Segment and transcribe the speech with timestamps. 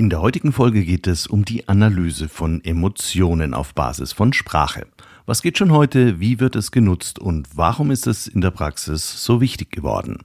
[0.00, 4.86] In der heutigen Folge geht es um die Analyse von Emotionen auf Basis von Sprache.
[5.26, 9.22] Was geht schon heute, wie wird es genutzt und warum ist es in der Praxis
[9.22, 10.20] so wichtig geworden?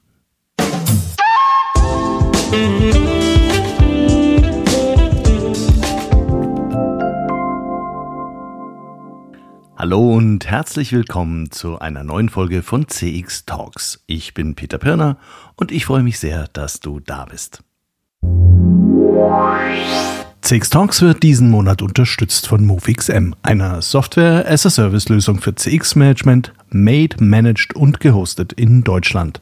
[9.75, 14.05] Hallo und herzlich willkommen zu einer neuen Folge von CX Talks.
[14.07, 15.17] Ich bin Peter Pirner
[15.57, 17.61] und ich freue mich sehr, dass du da bist.
[20.41, 27.99] CX Talks wird diesen Monat unterstützt von MoveXM, einer Software-as-a-Service-Lösung für CX-Management, made, managed und
[27.99, 29.41] gehostet in Deutschland.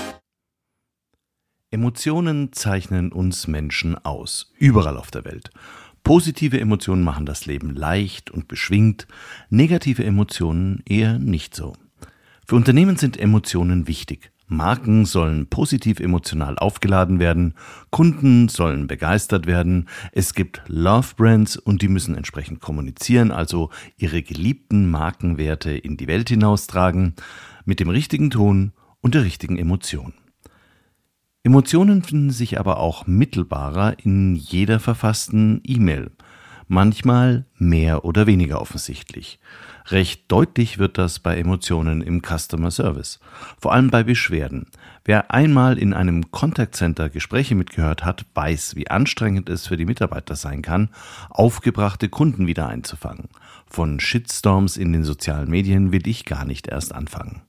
[1.73, 5.51] Emotionen zeichnen uns Menschen aus, überall auf der Welt.
[6.03, 9.07] Positive Emotionen machen das Leben leicht und beschwingt,
[9.49, 11.71] negative Emotionen eher nicht so.
[12.45, 14.31] Für Unternehmen sind Emotionen wichtig.
[14.47, 17.53] Marken sollen positiv emotional aufgeladen werden,
[17.89, 24.23] Kunden sollen begeistert werden, es gibt Love Brands und die müssen entsprechend kommunizieren, also ihre
[24.23, 27.13] geliebten Markenwerte in die Welt hinaustragen,
[27.63, 30.11] mit dem richtigen Ton und der richtigen Emotion.
[31.43, 36.11] Emotionen finden sich aber auch mittelbarer in jeder verfassten E-Mail,
[36.67, 39.39] manchmal mehr oder weniger offensichtlich.
[39.87, 43.19] Recht deutlich wird das bei Emotionen im Customer Service,
[43.59, 44.67] vor allem bei Beschwerden.
[45.03, 49.85] Wer einmal in einem Contact Center Gespräche mitgehört hat, weiß, wie anstrengend es für die
[49.85, 50.89] Mitarbeiter sein kann,
[51.31, 53.29] aufgebrachte Kunden wieder einzufangen.
[53.65, 57.41] Von Shitstorms in den sozialen Medien will ich gar nicht erst anfangen.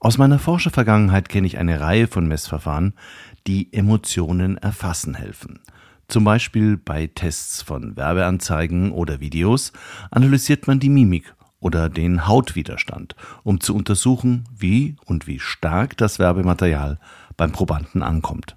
[0.00, 2.94] Aus meiner Forschervergangenheit kenne ich eine Reihe von Messverfahren,
[3.48, 5.58] die Emotionen erfassen helfen.
[6.06, 9.72] Zum Beispiel bei Tests von Werbeanzeigen oder Videos
[10.10, 16.20] analysiert man die Mimik oder den Hautwiderstand, um zu untersuchen, wie und wie stark das
[16.20, 17.00] Werbematerial
[17.36, 18.56] beim Probanden ankommt.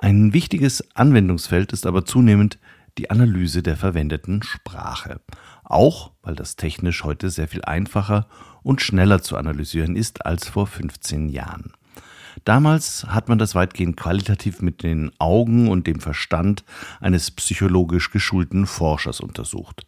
[0.00, 2.60] Ein wichtiges Anwendungsfeld ist aber zunehmend
[2.98, 5.20] die Analyse der verwendeten Sprache.
[5.64, 8.28] Auch weil das technisch heute sehr viel einfacher
[8.68, 11.72] und schneller zu analysieren ist als vor 15 Jahren.
[12.44, 16.64] Damals hat man das weitgehend qualitativ mit den Augen und dem Verstand
[17.00, 19.86] eines psychologisch geschulten Forschers untersucht.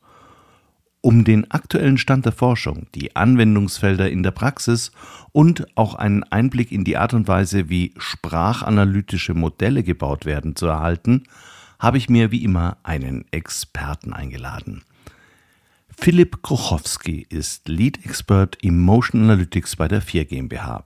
[1.03, 4.93] Um den aktuellen Stand der Forschung, die Anwendungsfelder in der Praxis
[5.33, 10.67] und auch einen Einblick in die Art und Weise, wie sprachanalytische Modelle gebaut werden, zu
[10.67, 11.25] erhalten,
[11.79, 14.85] habe ich mir wie immer einen Experten eingeladen.
[16.03, 20.83] Philipp Krochowski ist Lead Expert Emotion Analytics bei der 4 GmbH.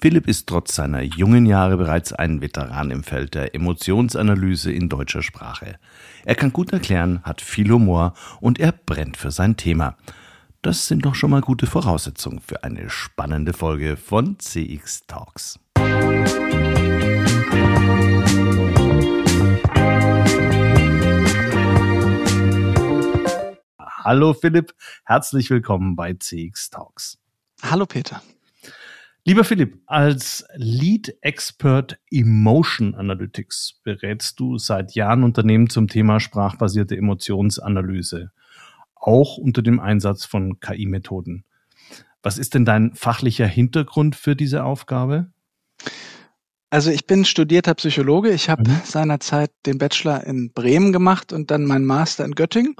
[0.00, 5.20] Philipp ist trotz seiner jungen Jahre bereits ein Veteran im Feld der Emotionsanalyse in deutscher
[5.20, 5.78] Sprache.
[6.24, 9.98] Er kann gut erklären, hat viel Humor und er brennt für sein Thema.
[10.62, 15.60] Das sind doch schon mal gute Voraussetzungen für eine spannende Folge von CX Talks.
[24.08, 24.72] Hallo Philipp,
[25.04, 27.18] herzlich willkommen bei CX Talks.
[27.60, 28.22] Hallo Peter.
[29.26, 36.96] Lieber Philipp, als Lead Expert Emotion Analytics berätst du seit Jahren Unternehmen zum Thema sprachbasierte
[36.96, 38.32] Emotionsanalyse,
[38.94, 41.44] auch unter dem Einsatz von KI-Methoden.
[42.22, 45.30] Was ist denn dein fachlicher Hintergrund für diese Aufgabe?
[46.70, 48.30] Also ich bin studierter Psychologe.
[48.30, 48.80] Ich habe mhm.
[48.84, 52.74] seinerzeit den Bachelor in Bremen gemacht und dann meinen Master in Göttingen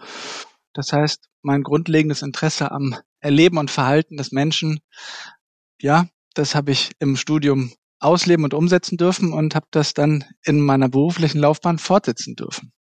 [0.79, 4.79] das heißt, mein grundlegendes Interesse am Erleben und Verhalten des Menschen,
[5.83, 10.61] ja, das habe ich im Studium ausleben und umsetzen dürfen und habe das dann in
[10.61, 12.71] meiner beruflichen Laufbahn fortsetzen dürfen.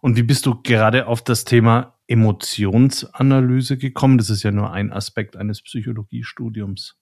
[0.00, 4.16] Und wie bist du gerade auf das Thema Emotionsanalyse gekommen?
[4.16, 6.96] Das ist ja nur ein Aspekt eines Psychologiestudiums.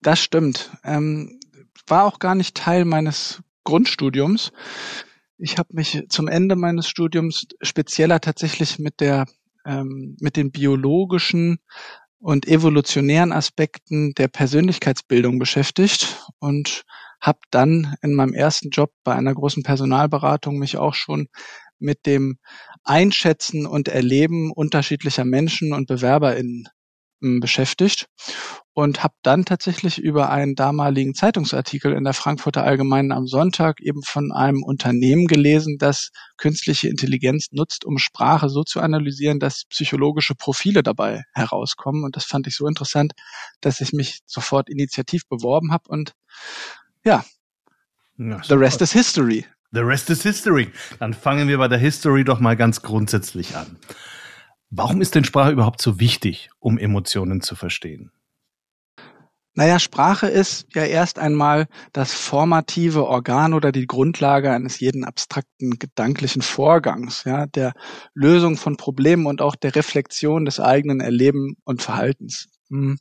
[0.00, 0.70] Das stimmt.
[0.82, 1.38] Ähm,
[1.86, 4.50] war auch gar nicht Teil meines Grundstudiums.
[5.38, 9.26] Ich habe mich zum Ende meines Studiums spezieller tatsächlich mit der
[9.66, 11.58] ähm, mit den biologischen
[12.18, 16.84] und evolutionären Aspekten der Persönlichkeitsbildung beschäftigt und
[17.20, 21.28] habe dann in meinem ersten Job bei einer großen Personalberatung mich auch schon
[21.78, 22.38] mit dem
[22.84, 26.68] Einschätzen und Erleben unterschiedlicher Menschen und BewerberInnen
[27.20, 28.06] hm, beschäftigt
[28.76, 34.02] und habe dann tatsächlich über einen damaligen Zeitungsartikel in der Frankfurter Allgemeinen am Sonntag eben
[34.02, 40.34] von einem Unternehmen gelesen, das künstliche Intelligenz nutzt, um Sprache so zu analysieren, dass psychologische
[40.34, 42.04] Profile dabei herauskommen.
[42.04, 43.14] Und das fand ich so interessant,
[43.62, 46.12] dass ich mich sofort initiativ beworben habe und
[47.02, 47.24] ja,
[48.18, 49.46] ja the rest is history.
[49.72, 50.70] The rest is history.
[50.98, 53.78] Dann fangen wir bei der History doch mal ganz grundsätzlich an.
[54.68, 58.12] Warum ist denn Sprache überhaupt so wichtig, um Emotionen zu verstehen?
[59.58, 65.78] Naja, Sprache ist ja erst einmal das formative Organ oder die Grundlage eines jeden abstrakten
[65.78, 67.72] gedanklichen Vorgangs, ja, der
[68.12, 72.48] Lösung von Problemen und auch der Reflexion des eigenen Erleben und Verhaltens.
[72.68, 72.98] Hm.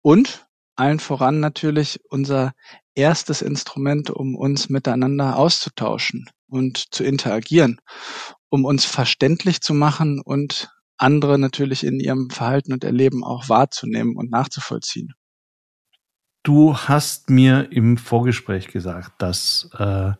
[0.00, 0.46] Und
[0.76, 2.52] allen voran natürlich unser
[2.94, 7.80] erstes Instrument, um uns miteinander auszutauschen und zu interagieren,
[8.48, 14.14] um uns verständlich zu machen und andere natürlich in ihrem Verhalten und Erleben auch wahrzunehmen
[14.14, 15.14] und nachzuvollziehen.
[16.48, 20.12] Du hast mir im Vorgespräch gesagt, dass äh,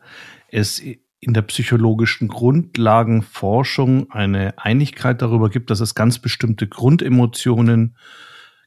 [0.51, 7.95] es in der psychologischen Grundlagenforschung eine Einigkeit darüber gibt, dass es ganz bestimmte Grundemotionen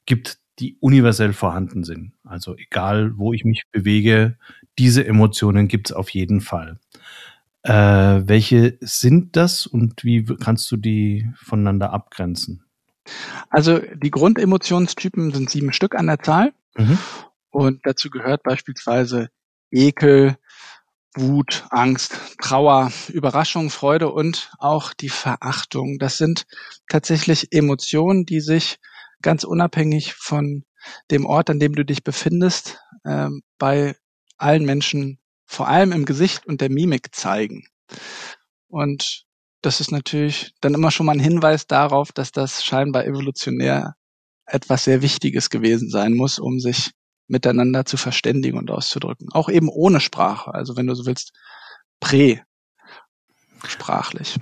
[0.06, 2.14] gibt, die universell vorhanden sind.
[2.24, 4.36] Also egal, wo ich mich bewege,
[4.76, 6.80] diese Emotionen gibt es auf jeden Fall.
[7.62, 12.64] Äh, welche sind das und wie kannst du die voneinander abgrenzen?
[13.50, 16.52] Also die Grundemotionstypen sind sieben Stück an der Zahl.
[16.76, 16.98] Mhm.
[17.52, 19.28] Und dazu gehört beispielsweise
[19.70, 20.36] Ekel,
[21.14, 25.98] Wut, Angst, Trauer, Überraschung, Freude und auch die Verachtung.
[25.98, 26.46] Das sind
[26.88, 28.78] tatsächlich Emotionen, die sich
[29.20, 30.64] ganz unabhängig von
[31.10, 33.28] dem Ort, an dem du dich befindest, äh,
[33.58, 33.94] bei
[34.38, 37.66] allen Menschen vor allem im Gesicht und der Mimik zeigen.
[38.68, 39.26] Und
[39.60, 43.94] das ist natürlich dann immer schon mal ein Hinweis darauf, dass das scheinbar evolutionär
[44.46, 46.92] etwas sehr Wichtiges gewesen sein muss, um sich
[47.28, 49.28] miteinander zu verständigen und auszudrücken.
[49.32, 50.54] Auch eben ohne Sprache.
[50.54, 51.32] Also wenn du so willst,
[52.00, 54.38] prä-sprachlich.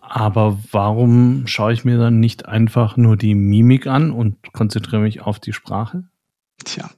[0.00, 5.22] Aber warum schaue ich mir dann nicht einfach nur die Mimik an und konzentriere mich
[5.22, 6.04] auf die Sprache?
[6.64, 6.90] Tja,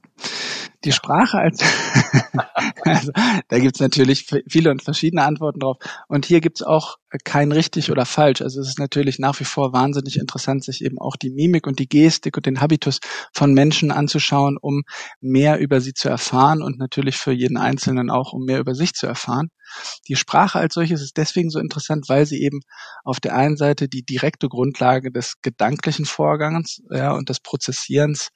[0.83, 1.63] die Sprache als,
[2.83, 3.11] also,
[3.47, 5.77] da gibt's natürlich viele und verschiedene Antworten drauf.
[6.07, 8.41] Und hier gibt's auch kein richtig oder falsch.
[8.41, 11.79] Also es ist natürlich nach wie vor wahnsinnig interessant, sich eben auch die Mimik und
[11.79, 12.99] die Gestik und den Habitus
[13.33, 14.83] von Menschen anzuschauen, um
[15.21, 18.93] mehr über sie zu erfahren und natürlich für jeden Einzelnen auch, um mehr über sich
[18.93, 19.49] zu erfahren.
[20.07, 22.61] Die Sprache als solches ist deswegen so interessant, weil sie eben
[23.03, 28.29] auf der einen Seite die direkte Grundlage des gedanklichen Vorgangs ja, und des Prozessierens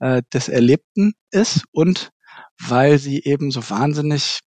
[0.00, 2.10] äh, des Erlebten ist und
[2.60, 4.40] weil sie eben so wahnsinnig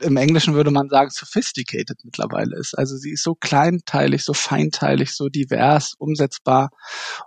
[0.00, 2.76] im Englischen würde man sagen, sophisticated mittlerweile ist.
[2.76, 6.70] Also sie ist so kleinteilig, so feinteilig, so divers, umsetzbar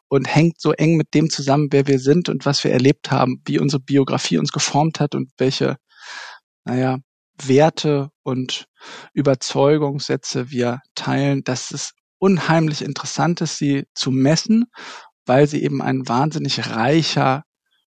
[0.07, 3.41] und hängt so eng mit dem zusammen, wer wir sind und was wir erlebt haben,
[3.45, 5.77] wie unsere Biografie uns geformt hat und welche,
[6.65, 6.97] naja,
[7.41, 8.67] Werte und
[9.13, 14.65] Überzeugungssätze wir teilen, dass es unheimlich interessant ist, sie zu messen,
[15.25, 17.43] weil sie eben ein wahnsinnig reicher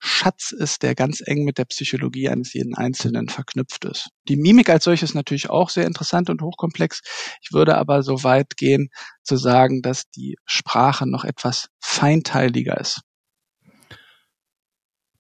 [0.05, 4.09] Schatz ist, der ganz eng mit der Psychologie eines jeden Einzelnen verknüpft ist.
[4.27, 7.03] Die Mimik als solches natürlich auch sehr interessant und hochkomplex.
[7.41, 8.89] Ich würde aber so weit gehen
[9.23, 13.03] zu sagen, dass die Sprache noch etwas feinteiliger ist.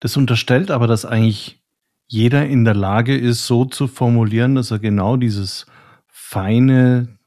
[0.01, 1.62] Das unterstellt aber, dass eigentlich
[2.09, 5.67] jeder in der Lage ist, so zu formulieren, dass er genau dieses
[6.09, 7.21] feine,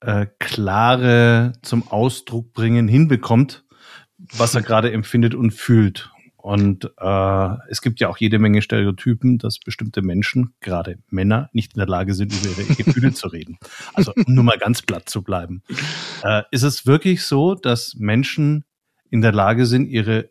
[0.00, 3.64] äh, klare zum Ausdruck bringen hinbekommt,
[4.16, 6.10] was er gerade empfindet und fühlt.
[6.46, 11.72] Und äh, es gibt ja auch jede Menge Stereotypen, dass bestimmte Menschen, gerade Männer, nicht
[11.74, 13.58] in der Lage sind, über ihre Gefühle zu reden.
[13.94, 15.64] Also um nur mal ganz platt zu bleiben.
[16.22, 18.64] Äh, ist es wirklich so, dass Menschen
[19.10, 20.30] in der Lage sind, ihre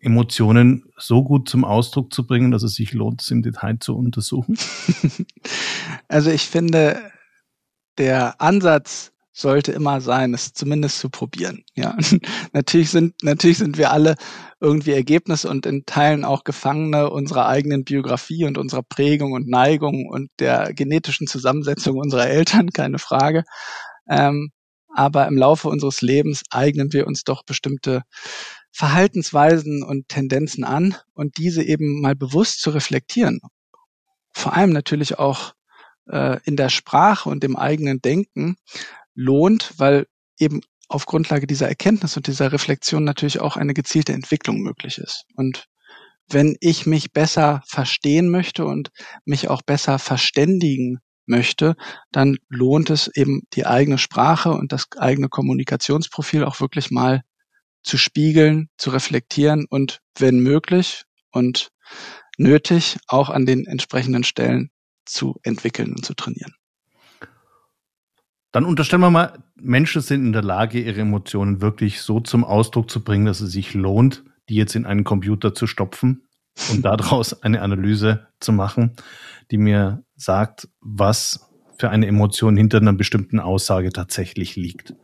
[0.00, 3.94] Emotionen so gut zum Ausdruck zu bringen, dass es sich lohnt, es im Detail zu
[3.94, 4.56] untersuchen?
[6.08, 6.98] Also ich finde,
[7.98, 11.64] der Ansatz sollte immer sein, es zumindest zu probieren.
[11.74, 11.96] Ja,
[12.52, 14.14] natürlich sind natürlich sind wir alle
[14.60, 20.06] irgendwie Ergebnisse und in Teilen auch Gefangene unserer eigenen Biografie und unserer Prägung und Neigung
[20.08, 23.42] und der genetischen Zusammensetzung unserer Eltern, keine Frage.
[24.08, 24.52] Ähm,
[24.94, 28.02] aber im Laufe unseres Lebens eignen wir uns doch bestimmte
[28.70, 33.40] Verhaltensweisen und Tendenzen an und diese eben mal bewusst zu reflektieren.
[34.32, 35.54] Vor allem natürlich auch
[36.08, 38.56] äh, in der Sprache und dem eigenen Denken
[39.14, 40.06] lohnt, weil
[40.38, 45.24] eben auf Grundlage dieser Erkenntnis und dieser Reflexion natürlich auch eine gezielte Entwicklung möglich ist.
[45.34, 45.66] Und
[46.28, 48.90] wenn ich mich besser verstehen möchte und
[49.24, 51.76] mich auch besser verständigen möchte,
[52.12, 57.22] dann lohnt es eben die eigene Sprache und das eigene Kommunikationsprofil auch wirklich mal
[57.82, 61.70] zu spiegeln, zu reflektieren und wenn möglich und
[62.38, 64.70] nötig auch an den entsprechenden Stellen
[65.04, 66.54] zu entwickeln und zu trainieren.
[68.54, 72.88] Dann unterstellen wir mal, Menschen sind in der Lage, ihre Emotionen wirklich so zum Ausdruck
[72.88, 76.22] zu bringen, dass es sich lohnt, die jetzt in einen Computer zu stopfen
[76.70, 78.92] und daraus eine Analyse zu machen,
[79.50, 84.94] die mir sagt, was für eine Emotion hinter einer bestimmten Aussage tatsächlich liegt.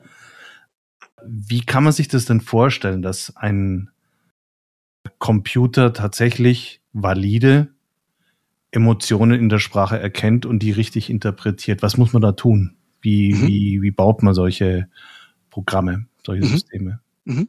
[1.27, 3.91] Wie kann man sich das denn vorstellen, dass ein
[5.19, 7.67] Computer tatsächlich valide
[8.71, 11.83] Emotionen in der Sprache erkennt und die richtig interpretiert?
[11.83, 12.77] Was muss man da tun?
[13.01, 13.47] Wie, mhm.
[13.47, 14.89] wie, wie baut man solche
[15.51, 16.51] Programme, solche mhm.
[16.51, 17.01] Systeme?
[17.25, 17.49] Mhm.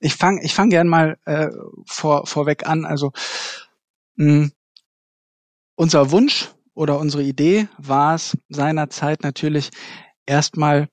[0.00, 1.48] Ich fange ich fang gern mal äh,
[1.86, 2.84] vor, vorweg an.
[2.84, 3.12] Also
[4.16, 4.50] mh,
[5.74, 9.70] unser Wunsch oder unsere Idee war es seinerzeit natürlich
[10.26, 10.88] erstmal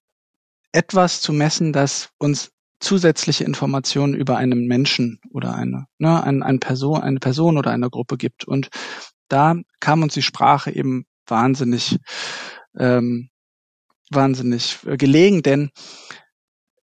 [0.72, 6.60] etwas zu messen, das uns zusätzliche Informationen über einen Menschen oder eine, ne, eine, eine,
[6.60, 8.46] Person, eine Person oder eine Gruppe gibt.
[8.46, 8.70] Und
[9.28, 11.98] da kam uns die Sprache eben wahnsinnig
[12.78, 13.30] ähm,
[14.12, 15.72] wahnsinnig äh, gelegen, denn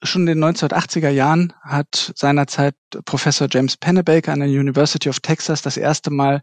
[0.03, 5.61] schon in den 1980er Jahren hat seinerzeit Professor James Pennebaker an der University of Texas
[5.61, 6.41] das erste Mal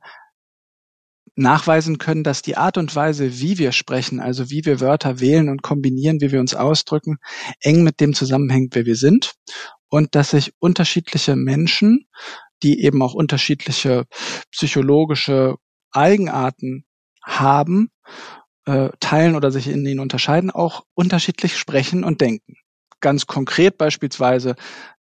[1.34, 5.48] nachweisen können, dass die Art und Weise, wie wir sprechen, also wie wir Wörter wählen
[5.48, 7.18] und kombinieren, wie wir uns ausdrücken,
[7.60, 9.32] eng mit dem zusammenhängt, wer wir sind.
[9.88, 12.06] Und dass sich unterschiedliche Menschen,
[12.62, 14.04] die eben auch unterschiedliche
[14.50, 15.56] psychologische
[15.90, 16.84] Eigenarten
[17.22, 17.90] haben,
[18.66, 22.54] äh, teilen oder sich in ihnen unterscheiden, auch unterschiedlich sprechen und denken.
[23.00, 24.54] Ganz konkret beispielsweise,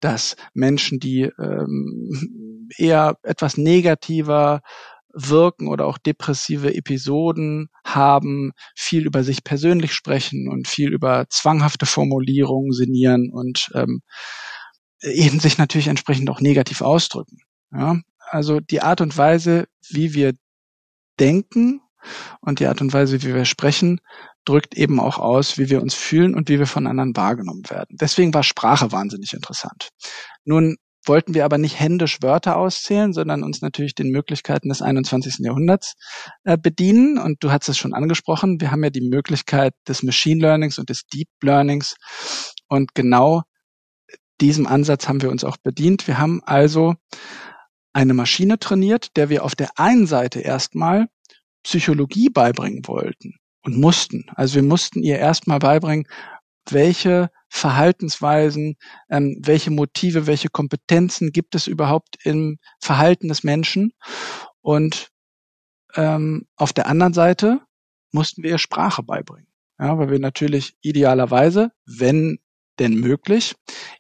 [0.01, 4.63] dass Menschen, die ähm, eher etwas negativer
[5.13, 11.87] wirken oder auch depressive Episoden haben, viel über sich persönlich sprechen und viel über zwanghafte
[11.87, 14.03] Formulierungen sinnieren und ähm,
[15.03, 17.39] eben sich natürlich entsprechend auch negativ ausdrücken.
[17.73, 18.01] Ja?
[18.31, 20.35] Also die Art und Weise, wie wir
[21.19, 21.81] denken
[22.41, 24.01] und die Art und Weise, wie wir sprechen,
[24.45, 27.97] drückt eben auch aus, wie wir uns fühlen und wie wir von anderen wahrgenommen werden.
[28.01, 29.91] Deswegen war Sprache wahnsinnig interessant.
[30.45, 30.77] Nun
[31.09, 35.37] wollten wir aber nicht händisch Wörter auszählen, sondern uns natürlich den Möglichkeiten des 21.
[35.39, 35.95] Jahrhunderts
[36.45, 37.19] äh, bedienen.
[37.19, 40.91] Und du hast es schon angesprochen, wir haben ja die Möglichkeit des Machine Learnings und
[40.91, 41.97] des Deep Learnings.
[42.69, 43.43] Und genau
[44.41, 46.07] diesem Ansatz haben wir uns auch bedient.
[46.07, 46.95] Wir haben also
[47.93, 51.09] eine Maschine trainiert, der wir auf der einen Seite erstmal
[51.63, 54.27] Psychologie beibringen wollten und mussten.
[54.35, 56.07] Also wir mussten ihr erstmal beibringen,
[56.71, 58.77] welche Verhaltensweisen,
[59.11, 63.93] ähm, welche Motive, welche Kompetenzen gibt es überhaupt im Verhalten des Menschen.
[64.61, 65.09] Und
[65.95, 67.61] ähm, auf der anderen Seite
[68.13, 69.49] mussten wir ihr Sprache beibringen.
[69.79, 72.39] Ja, weil wir natürlich idealerweise, wenn
[72.79, 73.55] denn möglich,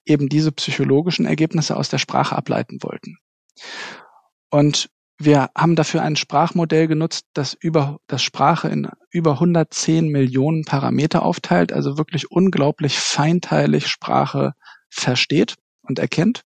[0.04, 3.18] eben diese psychologischen Ergebnisse aus der Sprache ableiten wollten.
[4.50, 10.64] Und wir haben dafür ein Sprachmodell genutzt, das über das Sprache in über 110 Millionen
[10.64, 14.52] Parameter aufteilt, also wirklich unglaublich feinteilig Sprache
[14.88, 16.42] versteht und erkennt.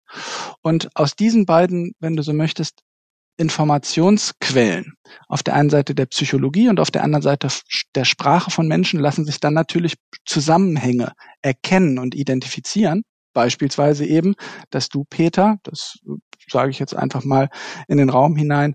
[0.62, 2.80] Und aus diesen beiden, wenn du so möchtest,
[3.36, 4.94] Informationsquellen,
[5.28, 7.48] auf der einen Seite der Psychologie und auf der anderen Seite
[7.94, 13.02] der Sprache von Menschen, lassen sich dann natürlich Zusammenhänge erkennen und identifizieren.
[13.32, 14.34] Beispielsweise eben,
[14.70, 15.98] dass du, Peter, das
[16.48, 17.48] sage ich jetzt einfach mal
[17.88, 18.74] in den Raum hinein,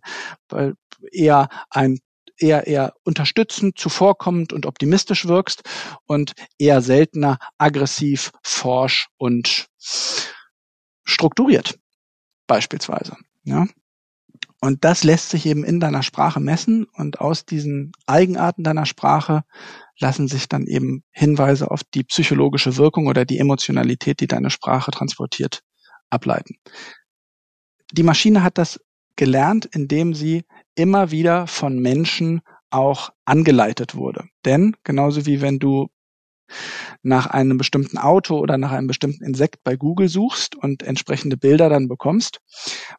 [0.49, 0.73] weil
[1.11, 1.99] eher ein
[2.39, 5.63] eher eher unterstützend, zuvorkommend und optimistisch wirkst
[6.05, 9.67] und eher seltener aggressiv, forsch und
[11.03, 11.79] strukturiert
[12.45, 13.15] beispielsweise.
[13.43, 13.65] Ja?
[14.59, 19.43] Und das lässt sich eben in deiner Sprache messen und aus diesen Eigenarten deiner Sprache
[19.99, 24.91] lassen sich dann eben Hinweise auf die psychologische Wirkung oder die Emotionalität, die deine Sprache
[24.91, 25.61] transportiert,
[26.09, 26.57] ableiten.
[27.91, 28.79] Die Maschine hat das
[29.15, 30.43] gelernt, indem sie
[30.75, 34.25] immer wieder von Menschen auch angeleitet wurde.
[34.45, 35.89] Denn genauso wie wenn du
[37.01, 41.69] nach einem bestimmten Auto oder nach einem bestimmten Insekt bei Google suchst und entsprechende Bilder
[41.69, 42.39] dann bekommst,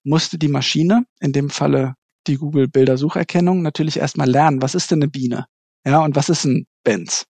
[0.05, 1.95] musste die Maschine, in dem Falle
[2.27, 5.47] die Google Bildersucherkennung, natürlich erstmal lernen, was ist denn eine Biene?
[5.85, 7.27] Ja, und was ist ein Benz?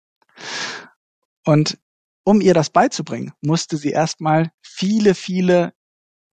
[1.45, 1.77] Und
[2.23, 5.73] um ihr das beizubringen, musste sie erstmal viele, viele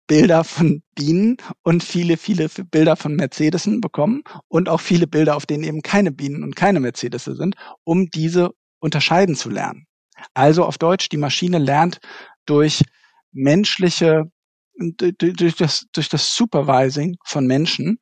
[0.07, 5.45] Bilder von Bienen und viele, viele Bilder von Mercedesen bekommen und auch viele Bilder, auf
[5.45, 9.85] denen eben keine Bienen und keine Mercedes sind, um diese unterscheiden zu lernen.
[10.33, 11.99] Also auf Deutsch, die Maschine lernt
[12.45, 12.83] durch
[13.31, 14.31] menschliche,
[14.77, 17.99] durch das, durch das Supervising von Menschen,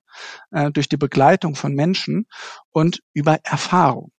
[0.52, 2.28] äh, durch die Begleitung von Menschen
[2.72, 4.12] und über Erfahrung.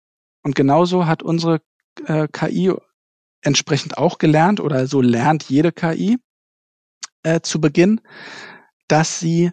[0.42, 1.60] Und genauso hat unsere
[2.06, 2.72] äh, KI
[3.42, 6.18] entsprechend auch gelernt oder so lernt jede KI
[7.22, 8.00] äh, zu Beginn,
[8.88, 9.50] dass sie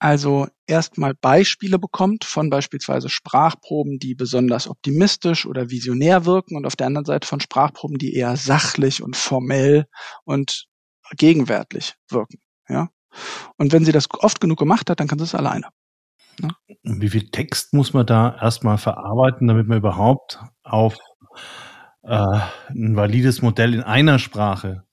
[0.00, 6.74] also erstmal Beispiele bekommt von beispielsweise Sprachproben, die besonders optimistisch oder visionär wirken und auf
[6.74, 9.86] der anderen Seite von Sprachproben, die eher sachlich und formell
[10.24, 10.66] und
[11.18, 12.40] gegenwärtig wirken.
[12.66, 12.88] Ja.
[13.58, 15.68] Und wenn sie das oft genug gemacht hat, dann kann sie es alleine.
[16.40, 16.48] Ja?
[16.82, 20.96] Wie viel Text muss man da erstmal verarbeiten, damit man überhaupt auf
[22.04, 22.40] äh,
[22.70, 24.84] ein valides Modell in einer Sprache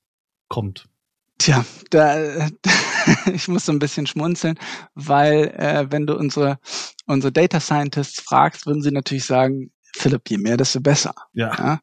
[0.49, 0.89] kommt?
[1.37, 2.47] Tja, da,
[3.33, 4.57] ich muss so ein bisschen schmunzeln,
[4.95, 6.59] weil äh, wenn du unsere,
[7.05, 11.13] unsere Data Scientists fragst, würden sie natürlich sagen, Philipp, je mehr, desto besser.
[11.33, 11.55] Ja.
[11.57, 11.79] ja?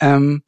[0.00, 0.42] Ähm,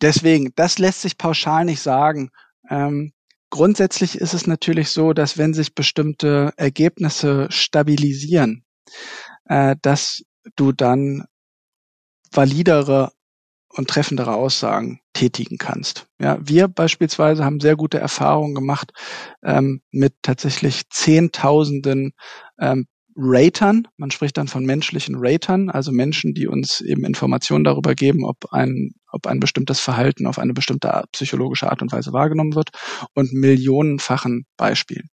[0.00, 2.30] deswegen, das lässt sich pauschal nicht sagen.
[2.70, 3.12] Ähm,
[3.50, 8.64] grundsätzlich ist es natürlich so, dass wenn sich bestimmte Ergebnisse stabilisieren,
[9.46, 10.22] äh, dass
[10.56, 11.24] du dann
[12.32, 13.12] validere
[13.76, 16.06] und treffendere Aussagen tätigen kannst.
[16.20, 18.92] Ja, wir beispielsweise haben sehr gute Erfahrungen gemacht
[19.42, 22.12] ähm, mit tatsächlich Zehntausenden
[22.58, 23.86] ähm, Ratern.
[23.96, 28.52] Man spricht dann von menschlichen Ratern, also Menschen, die uns eben Informationen darüber geben, ob
[28.52, 32.70] ein, ob ein bestimmtes Verhalten auf eine bestimmte psychologische Art und Weise wahrgenommen wird
[33.14, 35.08] und millionenfachen Beispielen.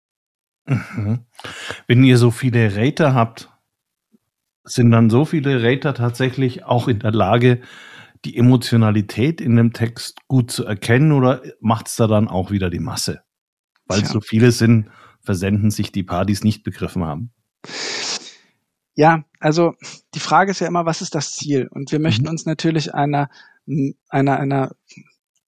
[0.67, 1.26] Mhm.
[1.87, 3.50] Wenn ihr so viele Rater habt,
[4.64, 7.61] sind dann so viele Rater tatsächlich auch in der Lage,
[8.25, 12.71] die Emotionalität in dem Text gut zu erkennen oder macht es da dann auch wieder
[12.71, 13.23] die Masse?
[13.87, 14.09] Weil Tja.
[14.09, 17.33] so viele sind, versenden sich die Partys nicht begriffen haben.
[18.95, 19.75] Ja, also
[20.15, 21.69] die Frage ist ja immer, was ist das Ziel?
[21.71, 22.31] Und wir möchten mhm.
[22.31, 23.31] uns natürlich einer,
[24.09, 24.73] einer, einer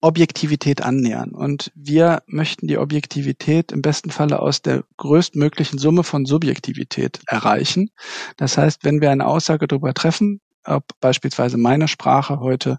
[0.03, 1.31] Objektivität annähern.
[1.31, 7.89] Und wir möchten die Objektivität im besten Falle aus der größtmöglichen Summe von Subjektivität erreichen.
[8.35, 12.77] Das heißt, wenn wir eine Aussage darüber treffen, ob beispielsweise meine Sprache heute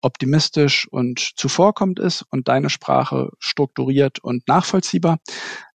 [0.00, 5.18] optimistisch und zuvorkommt ist und deine Sprache strukturiert und nachvollziehbar,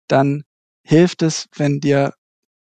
[0.07, 0.43] dann
[0.83, 2.13] hilft es, wenn dir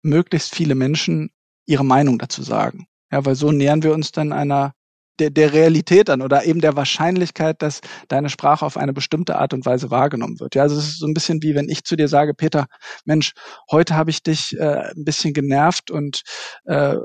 [0.02, 1.30] möglichst viele Menschen
[1.66, 2.86] ihre Meinung dazu sagen.
[3.10, 4.74] Ja, weil so nähern wir uns dann einer
[5.18, 9.52] der, der Realität an oder eben der Wahrscheinlichkeit, dass deine Sprache auf eine bestimmte Art
[9.54, 10.54] und Weise wahrgenommen wird.
[10.54, 12.66] Ja, also es ist so ein bisschen wie wenn ich zu dir sage, Peter,
[13.04, 13.32] Mensch,
[13.70, 16.22] heute habe ich dich äh, ein bisschen genervt und
[16.64, 16.96] äh,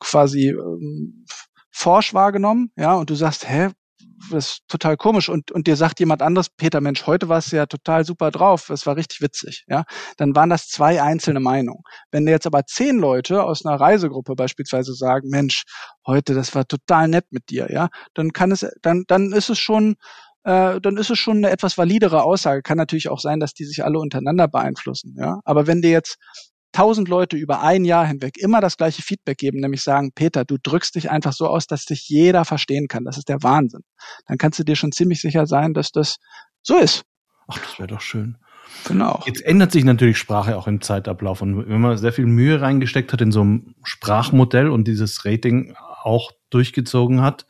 [0.00, 0.56] quasi äh,
[1.70, 3.70] forsch wahrgenommen, ja, und du sagst, hä,
[4.30, 7.56] das ist total komisch und, und dir sagt jemand anderes, Peter, Mensch, heute warst du
[7.56, 9.84] ja total super drauf, das war richtig witzig, ja,
[10.16, 11.82] dann waren das zwei einzelne Meinungen.
[12.10, 15.62] Wenn jetzt aber zehn Leute aus einer Reisegruppe beispielsweise sagen, Mensch,
[16.06, 19.58] heute, das war total nett mit dir, ja, dann kann es, dann, dann ist es
[19.58, 19.96] schon,
[20.44, 22.62] äh, dann ist es schon eine etwas validere Aussage.
[22.62, 25.40] Kann natürlich auch sein, dass die sich alle untereinander beeinflussen, ja.
[25.44, 26.16] Aber wenn dir jetzt
[26.72, 30.56] tausend Leute über ein Jahr hinweg immer das gleiche Feedback geben, nämlich sagen, Peter, du
[30.62, 33.04] drückst dich einfach so aus, dass dich jeder verstehen kann.
[33.04, 33.82] Das ist der Wahnsinn.
[34.26, 36.16] Dann kannst du dir schon ziemlich sicher sein, dass das
[36.62, 37.04] so ist.
[37.48, 38.36] Ach, das wäre doch schön.
[38.86, 39.22] Genau.
[39.26, 41.40] Jetzt ändert sich natürlich Sprache auch im Zeitablauf.
[41.40, 45.74] Und wenn man sehr viel Mühe reingesteckt hat in so ein Sprachmodell und dieses Rating
[46.02, 47.46] auch durchgezogen hat,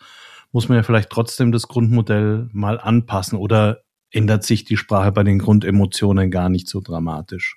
[0.52, 5.22] muss man ja vielleicht trotzdem das Grundmodell mal anpassen oder ändert sich die Sprache bei
[5.22, 7.56] den Grundemotionen gar nicht so dramatisch?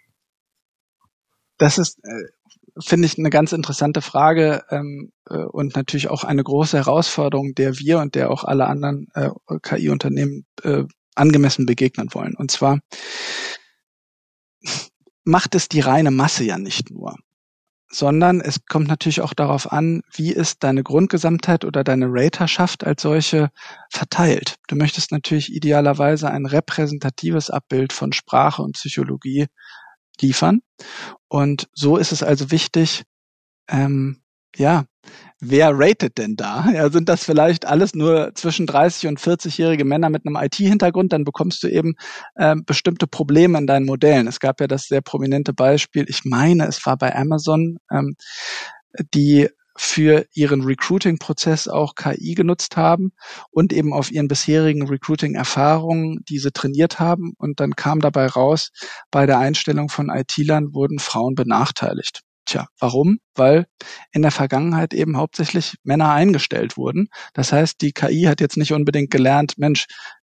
[1.61, 2.23] Das ist, äh,
[2.79, 7.77] finde ich, eine ganz interessante Frage ähm, äh, und natürlich auch eine große Herausforderung, der
[7.77, 9.29] wir und der auch alle anderen äh,
[9.61, 12.35] KI-Unternehmen äh, angemessen begegnen wollen.
[12.35, 12.79] Und zwar
[15.23, 17.15] macht es die reine Masse ja nicht nur,
[17.91, 23.03] sondern es kommt natürlich auch darauf an, wie ist deine Grundgesamtheit oder deine Raterschaft als
[23.03, 23.49] solche
[23.91, 24.55] verteilt.
[24.67, 29.45] Du möchtest natürlich idealerweise ein repräsentatives Abbild von Sprache und Psychologie
[30.21, 30.61] liefern.
[31.27, 33.03] Und so ist es also wichtig,
[33.69, 34.21] ähm,
[34.55, 34.85] ja,
[35.39, 36.65] wer ratet denn da?
[36.73, 41.13] Ja, sind das vielleicht alles nur zwischen 30 und 40-jährige Männer mit einem IT-Hintergrund?
[41.13, 41.95] Dann bekommst du eben
[42.37, 44.27] ähm, bestimmte Probleme in deinen Modellen.
[44.27, 48.15] Es gab ja das sehr prominente Beispiel, ich meine, es war bei Amazon, ähm,
[49.13, 53.11] die für ihren Recruiting-Prozess auch KI genutzt haben
[53.51, 57.33] und eben auf ihren bisherigen Recruiting-Erfahrungen diese trainiert haben.
[57.37, 58.71] Und dann kam dabei raus,
[59.11, 62.21] bei der Einstellung von IT-Lern wurden Frauen benachteiligt.
[62.45, 63.19] Tja, warum?
[63.35, 63.67] Weil
[64.11, 67.07] in der Vergangenheit eben hauptsächlich Männer eingestellt wurden.
[67.33, 69.85] Das heißt, die KI hat jetzt nicht unbedingt gelernt, Mensch,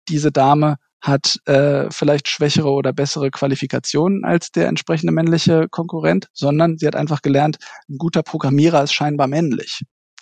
[0.10, 6.78] diese Dame hat äh, vielleicht schwächere oder bessere Qualifikationen als der entsprechende männliche Konkurrent, sondern
[6.78, 7.58] sie hat einfach gelernt,
[7.90, 9.82] ein guter Programmierer ist scheinbar männlich.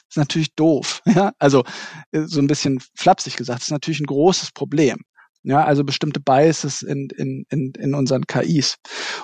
[0.09, 1.01] ist natürlich doof.
[1.13, 1.31] Ja?
[1.39, 1.63] Also
[2.11, 4.99] äh, so ein bisschen flapsig gesagt, ist natürlich ein großes Problem.
[5.43, 8.75] Ja, also bestimmte Biases in, in, in, in unseren KIs.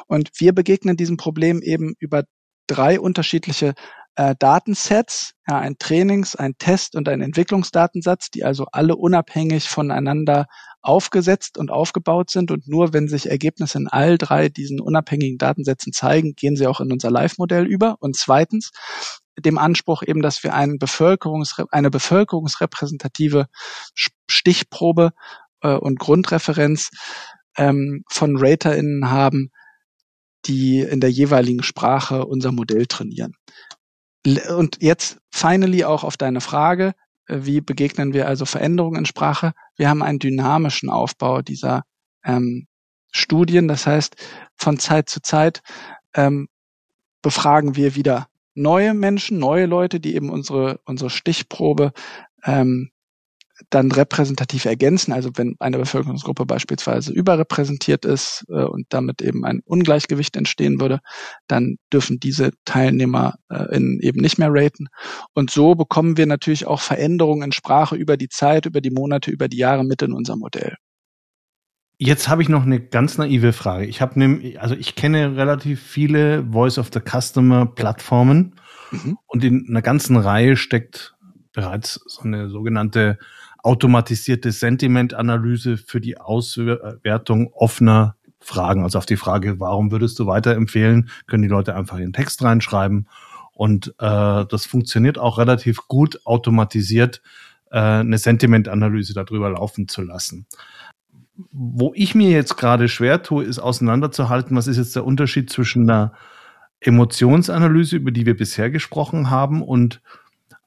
[0.07, 2.23] Und wir begegnen diesem Problem eben über
[2.67, 3.73] drei unterschiedliche
[4.15, 10.45] äh, Datensets, ja, ein Trainings-, ein Test- und ein Entwicklungsdatensatz, die also alle unabhängig voneinander
[10.83, 12.51] aufgesetzt und aufgebaut sind.
[12.51, 16.81] Und nur wenn sich Ergebnisse in all drei diesen unabhängigen Datensätzen zeigen, gehen sie auch
[16.81, 17.95] in unser Live-Modell über.
[17.99, 18.71] Und zweitens,
[19.39, 23.47] dem Anspruch eben, dass wir einen Bevölkerungs eine bevölkerungsrepräsentative
[24.29, 25.11] Stichprobe
[25.61, 26.89] äh, und Grundreferenz
[27.57, 29.51] ähm, von RaterInnen haben,
[30.45, 33.33] die in der jeweiligen Sprache unser Modell trainieren.
[34.55, 36.93] Und jetzt finally auch auf deine Frage,
[37.27, 39.53] wie begegnen wir also Veränderungen in Sprache?
[39.75, 41.83] Wir haben einen dynamischen Aufbau dieser
[42.23, 42.67] ähm,
[43.11, 43.67] Studien.
[43.67, 44.15] Das heißt,
[44.55, 45.61] von Zeit zu Zeit
[46.13, 46.47] ähm,
[47.21, 51.93] befragen wir wieder neue Menschen, neue Leute, die eben unsere, unsere Stichprobe
[52.43, 52.91] ähm,
[53.73, 55.13] dann repräsentativ ergänzen.
[55.13, 60.99] Also wenn eine Bevölkerungsgruppe beispielsweise überrepräsentiert ist äh, und damit eben ein Ungleichgewicht entstehen würde,
[61.47, 64.87] dann dürfen diese Teilnehmer äh, in, eben nicht mehr raten.
[65.33, 69.31] Und so bekommen wir natürlich auch Veränderungen in Sprache über die Zeit, über die Monate,
[69.31, 70.75] über die Jahre mit in unser Modell.
[71.97, 73.85] Jetzt habe ich noch eine ganz naive Frage.
[73.85, 78.55] Ich habe nämlich, also ich kenne relativ viele Voice of the Customer Plattformen
[78.91, 79.17] mhm.
[79.25, 81.15] und in einer ganzen Reihe steckt
[81.53, 83.17] bereits so eine sogenannte
[83.63, 88.83] automatisierte Sentimentanalyse für die Auswertung offener Fragen.
[88.83, 93.07] Also auf die Frage, warum würdest du weiterempfehlen, können die Leute einfach ihren Text reinschreiben.
[93.53, 97.21] Und äh, das funktioniert auch relativ gut automatisiert,
[97.71, 100.45] äh, eine Sentimentanalyse darüber laufen zu lassen.
[101.51, 105.89] Wo ich mir jetzt gerade schwer tue, ist auseinanderzuhalten, was ist jetzt der Unterschied zwischen
[105.89, 106.13] einer
[106.81, 110.01] Emotionsanalyse, über die wir bisher gesprochen haben, und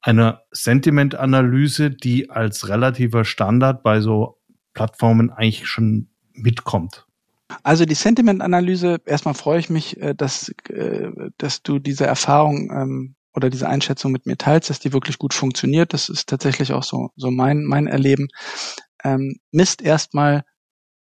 [0.07, 4.39] einer Sentiment-Analyse, die als relativer Standard bei so
[4.73, 7.05] Plattformen eigentlich schon mitkommt?
[7.63, 13.15] Also die Sentiment-Analyse, erstmal freue ich mich, äh, dass, äh, dass du diese Erfahrung ähm,
[13.33, 15.93] oder diese Einschätzung mit mir teilst, dass die wirklich gut funktioniert.
[15.93, 18.27] Das ist tatsächlich auch so, so mein, mein Erleben.
[19.03, 20.43] Ähm, misst erstmal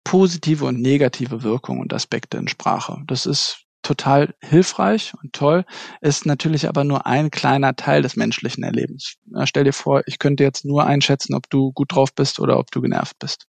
[0.03, 3.01] positive und negative Wirkungen und Aspekte in Sprache.
[3.07, 5.65] Das ist total hilfreich und toll,
[6.01, 9.15] ist natürlich aber nur ein kleiner Teil des menschlichen Erlebens.
[9.45, 12.69] Stell dir vor, ich könnte jetzt nur einschätzen, ob du gut drauf bist oder ob
[12.71, 13.45] du genervt bist.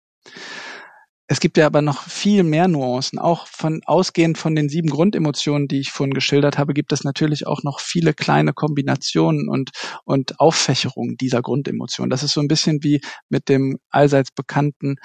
[1.29, 3.19] Es gibt ja aber noch viel mehr Nuancen.
[3.19, 7.47] Auch von ausgehend von den sieben Grundemotionen, die ich vorhin geschildert habe, gibt es natürlich
[7.47, 9.71] auch noch viele kleine Kombinationen und,
[10.05, 12.11] und Auffächerungen dieser Grundemotionen.
[12.11, 14.97] Das ist so ein bisschen wie mit dem allseits bekannten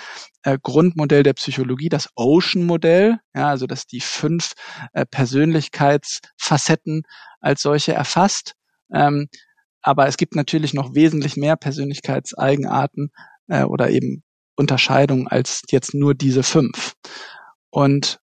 [0.43, 4.53] äh, Grundmodell der Psychologie, das Ocean-Modell, ja, also dass die fünf
[4.93, 7.03] äh, Persönlichkeitsfacetten
[7.39, 8.55] als solche erfasst.
[8.93, 9.27] Ähm,
[9.81, 13.11] aber es gibt natürlich noch wesentlich mehr Persönlichkeitseigenarten
[13.47, 14.23] äh, oder eben
[14.57, 16.95] Unterscheidung als jetzt nur diese fünf.
[17.69, 18.19] Und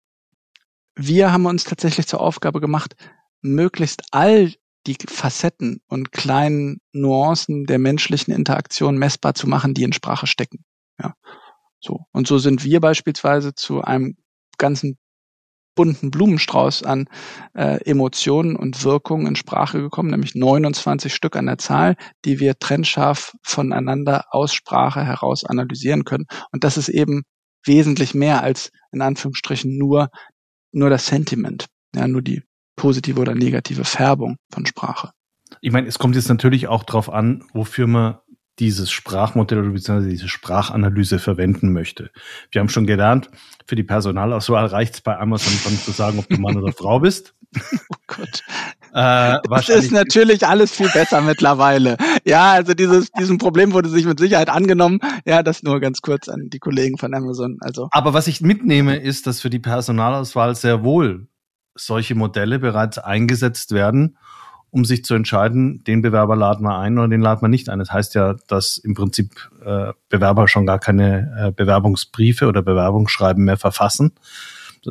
[0.95, 2.95] wir haben uns tatsächlich zur Aufgabe gemacht,
[3.41, 4.53] möglichst all
[4.87, 10.63] die Facetten und kleinen Nuancen der menschlichen Interaktion messbar zu machen, die in Sprache stecken.
[10.99, 11.13] Ja,
[11.79, 12.05] so.
[12.11, 14.15] Und so sind wir beispielsweise zu einem
[14.57, 14.97] ganzen
[15.75, 17.07] bunten Blumenstrauß an
[17.53, 22.59] äh, Emotionen und Wirkungen in Sprache gekommen, nämlich 29 Stück an der Zahl, die wir
[22.59, 26.25] trennscharf voneinander aus Sprache heraus analysieren können.
[26.51, 27.23] Und das ist eben
[27.65, 30.09] wesentlich mehr als in Anführungsstrichen nur,
[30.71, 32.43] nur das Sentiment, ja, nur die
[32.75, 35.11] positive oder negative Färbung von Sprache.
[35.61, 38.17] Ich meine, es kommt jetzt natürlich auch darauf an, wofür man
[38.59, 42.11] dieses Sprachmodell oder beziehungsweise diese Sprachanalyse verwenden möchte.
[42.51, 43.29] Wir haben schon gelernt,
[43.65, 46.99] für die Personalauswahl reicht es bei Amazon schon zu sagen, ob du Mann oder Frau
[46.99, 47.33] bist.
[47.89, 48.41] Oh Gott.
[48.93, 51.97] Äh, das ist natürlich alles viel besser mittlerweile.
[52.25, 54.99] Ja, also dieses, diesem Problem wurde sich mit Sicherheit angenommen.
[55.25, 57.57] Ja, das nur ganz kurz an die Kollegen von Amazon.
[57.61, 57.87] Also.
[57.91, 61.27] Aber was ich mitnehme, ist, dass für die Personalauswahl sehr wohl
[61.75, 64.17] solche Modelle bereits eingesetzt werden
[64.71, 67.79] um sich zu entscheiden, den Bewerber laden wir ein oder den laden wir nicht ein.
[67.79, 73.43] Das heißt ja, dass im Prinzip äh, Bewerber schon gar keine äh, Bewerbungsbriefe oder Bewerbungsschreiben
[73.43, 74.13] mehr verfassen.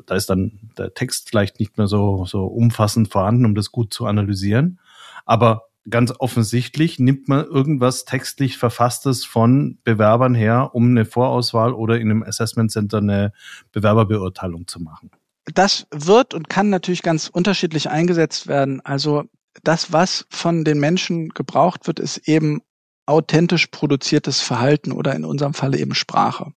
[0.07, 3.93] Da ist dann der Text vielleicht nicht mehr so, so umfassend vorhanden, um das gut
[3.93, 4.79] zu analysieren.
[5.25, 11.99] Aber ganz offensichtlich nimmt man irgendwas textlich Verfasstes von Bewerbern her, um eine Vorauswahl oder
[11.99, 13.33] in einem Assessment Center eine
[13.73, 15.11] Bewerberbeurteilung zu machen.
[15.55, 18.81] Das wird und kann natürlich ganz unterschiedlich eingesetzt werden.
[18.85, 19.25] Also
[19.63, 22.61] das, was von den Menschen gebraucht wird, ist eben
[23.07, 26.53] authentisch produziertes Verhalten oder in unserem Falle eben Sprache.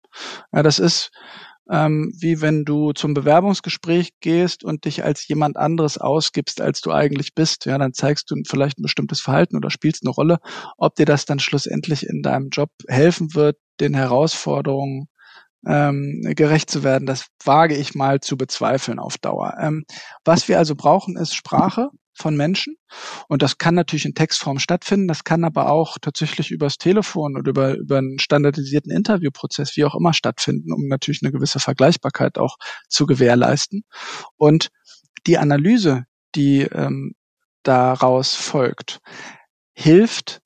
[0.51, 1.11] Ja, das ist
[1.71, 6.91] ähm, wie wenn du zum Bewerbungsgespräch gehst und dich als jemand anderes ausgibst, als du
[6.91, 7.65] eigentlich bist.
[7.65, 10.39] Ja, dann zeigst du vielleicht ein bestimmtes Verhalten oder spielst eine Rolle.
[10.77, 15.07] Ob dir das dann schlussendlich in deinem Job helfen wird, den Herausforderungen
[15.65, 19.55] ähm, gerecht zu werden, das wage ich mal zu bezweifeln auf Dauer.
[19.61, 19.85] Ähm,
[20.25, 22.75] was wir also brauchen, ist Sprache von Menschen.
[23.27, 27.49] Und das kann natürlich in Textform stattfinden, das kann aber auch tatsächlich übers Telefon oder
[27.49, 32.57] über, über einen standardisierten Interviewprozess, wie auch immer, stattfinden, um natürlich eine gewisse Vergleichbarkeit auch
[32.87, 33.83] zu gewährleisten.
[34.37, 34.69] Und
[35.25, 36.03] die Analyse,
[36.35, 37.13] die ähm,
[37.63, 38.99] daraus folgt,
[39.73, 40.41] hilft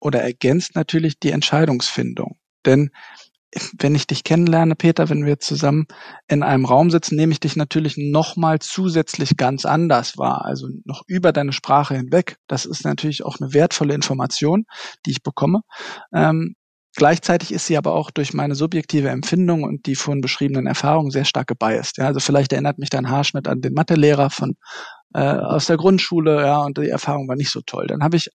[0.00, 2.38] oder ergänzt natürlich die Entscheidungsfindung.
[2.66, 2.90] Denn
[3.78, 5.86] wenn ich dich kennenlerne, Peter, wenn wir zusammen
[6.28, 11.02] in einem Raum sitzen, nehme ich dich natürlich nochmal zusätzlich ganz anders wahr, also noch
[11.06, 12.36] über deine Sprache hinweg.
[12.46, 14.64] Das ist natürlich auch eine wertvolle Information,
[15.06, 15.60] die ich bekomme.
[16.12, 16.54] Ähm,
[16.96, 21.24] Gleichzeitig ist sie aber auch durch meine subjektive Empfindung und die von beschriebenen Erfahrungen sehr
[21.24, 21.98] stark gebiased.
[21.98, 24.54] Ja, also vielleicht erinnert mich dein Haarschnitt an den Mathelehrer von
[25.12, 27.88] äh, aus der Grundschule, ja, und die Erfahrung war nicht so toll.
[27.88, 28.30] Dann habe ich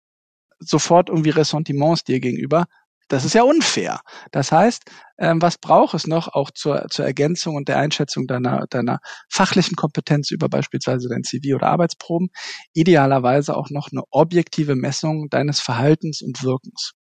[0.60, 2.65] sofort irgendwie Ressentiments dir gegenüber,
[3.08, 4.00] das ist ja unfair.
[4.32, 4.84] Das heißt,
[5.18, 9.76] ähm, was braucht es noch auch zur, zur Ergänzung und der Einschätzung deiner, deiner fachlichen
[9.76, 12.30] Kompetenz über beispielsweise dein CV oder Arbeitsproben?
[12.74, 16.94] Idealerweise auch noch eine objektive Messung deines Verhaltens und Wirkens.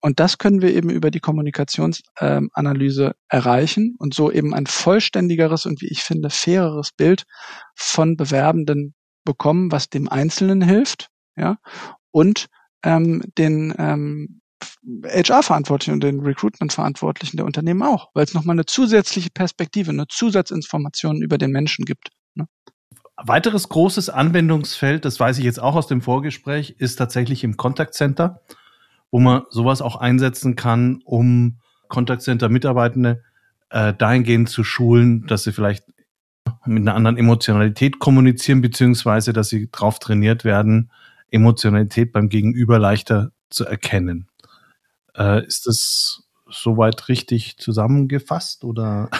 [0.00, 5.66] Und das können wir eben über die Kommunikationsanalyse ähm, erreichen und so eben ein vollständigeres
[5.66, 7.24] und wie ich finde faireres Bild
[7.74, 11.56] von Bewerbenden bekommen, was dem Einzelnen hilft, ja,
[12.12, 12.46] und
[12.84, 14.40] ähm, den ähm,
[15.04, 21.22] HR-Verantwortlichen und den Recruitment-Verantwortlichen der Unternehmen auch, weil es nochmal eine zusätzliche Perspektive, eine Zusatzinformation
[21.22, 22.10] über den Menschen gibt.
[22.34, 22.46] Ne?
[23.16, 27.94] Weiteres großes Anwendungsfeld, das weiß ich jetzt auch aus dem Vorgespräch, ist tatsächlich im Contact
[27.94, 28.42] Center,
[29.10, 33.22] wo man sowas auch einsetzen kann, um Contact Center Mitarbeitende
[33.70, 35.84] äh, dahingehend zu schulen, dass sie vielleicht
[36.64, 40.90] mit einer anderen Emotionalität kommunizieren, beziehungsweise dass sie darauf trainiert werden,
[41.30, 44.28] Emotionalität beim Gegenüber leichter zu erkennen.
[45.16, 49.10] Äh, ist das soweit richtig zusammengefasst oder?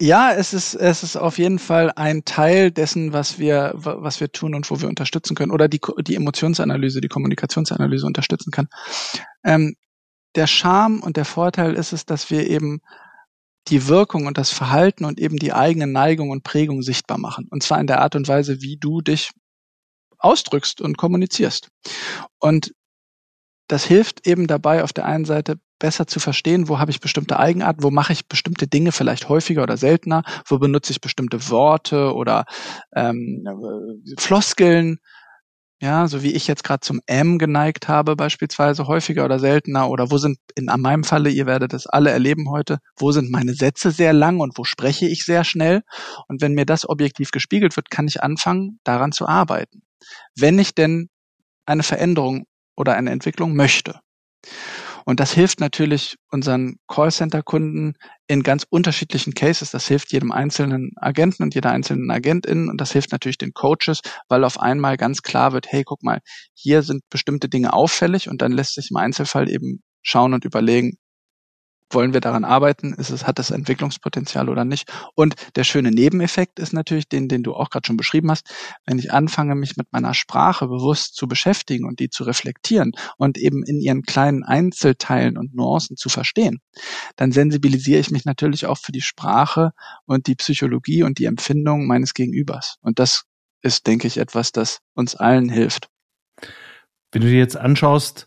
[0.00, 4.30] Ja, es ist, es ist auf jeden Fall ein Teil dessen, was wir, was wir
[4.32, 8.68] tun und wo wir unterstützen können oder die, die Emotionsanalyse, die Kommunikationsanalyse unterstützen kann.
[9.44, 9.76] Ähm,
[10.34, 12.80] der Charme und der Vorteil ist es, dass wir eben
[13.68, 17.46] die Wirkung und das Verhalten und eben die eigene Neigung und Prägung sichtbar machen.
[17.50, 19.30] Und zwar in der Art und Weise, wie du dich
[20.18, 21.68] ausdrückst und kommunizierst.
[22.38, 22.74] Und
[23.68, 27.38] das hilft eben dabei, auf der einen Seite besser zu verstehen, wo habe ich bestimmte
[27.38, 32.14] Eigenarten, wo mache ich bestimmte Dinge vielleicht häufiger oder seltener, wo benutze ich bestimmte Worte
[32.14, 32.44] oder
[32.94, 33.44] ähm,
[34.18, 34.98] Floskeln,
[35.80, 40.10] ja, so wie ich jetzt gerade zum M geneigt habe, beispielsweise häufiger oder seltener, oder
[40.10, 43.90] wo sind, in meinem Falle, ihr werdet es alle erleben heute, wo sind meine Sätze
[43.90, 45.82] sehr lang und wo spreche ich sehr schnell?
[46.28, 49.82] Und wenn mir das objektiv gespiegelt wird, kann ich anfangen, daran zu arbeiten.
[50.34, 51.10] Wenn ich denn
[51.66, 54.00] eine Veränderung oder eine Entwicklung möchte.
[55.06, 57.94] Und das hilft natürlich unseren Callcenter-Kunden
[58.26, 59.70] in ganz unterschiedlichen Cases.
[59.70, 64.00] Das hilft jedem einzelnen Agenten und jeder einzelnen Agentin und das hilft natürlich den Coaches,
[64.28, 66.20] weil auf einmal ganz klar wird, hey, guck mal,
[66.54, 70.96] hier sind bestimmte Dinge auffällig und dann lässt sich im Einzelfall eben schauen und überlegen,
[71.94, 72.92] wollen wir daran arbeiten?
[72.94, 74.92] Ist es, hat es Entwicklungspotenzial oder nicht?
[75.14, 78.48] Und der schöne Nebeneffekt ist natürlich den, den du auch gerade schon beschrieben hast.
[78.84, 83.38] Wenn ich anfange, mich mit meiner Sprache bewusst zu beschäftigen und die zu reflektieren und
[83.38, 86.60] eben in ihren kleinen Einzelteilen und Nuancen zu verstehen,
[87.16, 89.72] dann sensibilisiere ich mich natürlich auch für die Sprache
[90.06, 92.76] und die Psychologie und die Empfindung meines Gegenübers.
[92.80, 93.24] Und das
[93.62, 95.88] ist, denke ich, etwas, das uns allen hilft.
[97.10, 98.26] Wenn du dir jetzt anschaust,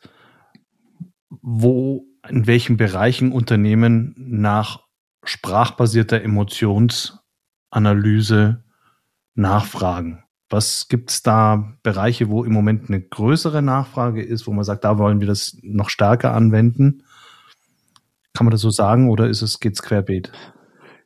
[1.30, 4.82] wo in welchen Bereichen Unternehmen nach
[5.24, 8.64] sprachbasierter Emotionsanalyse
[9.36, 10.24] nachfragen.
[10.50, 14.86] Was gibt es da Bereiche, wo im Moment eine größere Nachfrage ist, wo man sagt,
[14.86, 17.04] da wollen wir das noch stärker anwenden?
[18.34, 20.32] Kann man das so sagen oder ist es geht's querbeet?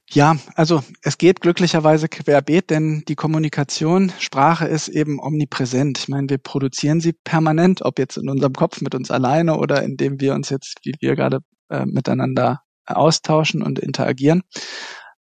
[0.10, 6.00] Ja, also es geht glücklicherweise querbeet, denn die Kommunikation, Sprache ist eben omnipräsent.
[6.00, 9.84] Ich meine, wir produzieren sie permanent, ob jetzt in unserem Kopf mit uns alleine oder
[9.84, 14.42] indem wir uns jetzt, wie wir gerade äh, miteinander austauschen und interagieren.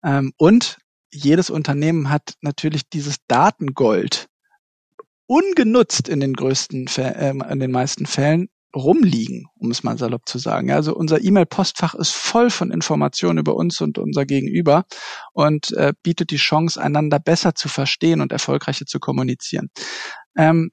[0.03, 0.77] Ähm, und
[1.11, 4.27] jedes Unternehmen hat natürlich dieses Datengold
[5.27, 10.37] ungenutzt in den größten, äh, in den meisten Fällen rumliegen, um es mal salopp zu
[10.37, 10.71] sagen.
[10.71, 14.85] also unser E-Mail-Postfach ist voll von Informationen über uns und unser Gegenüber
[15.33, 19.69] und äh, bietet die Chance, einander besser zu verstehen und erfolgreicher zu kommunizieren.
[20.37, 20.71] Ähm,